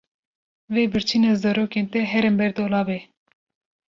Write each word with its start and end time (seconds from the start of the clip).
Wê 0.73 0.83
birçîna 0.93 1.31
zarokên 1.41 1.85
te 1.91 1.99
herin 2.11 2.35
ber 2.39 2.51
dolabê. 2.57 2.99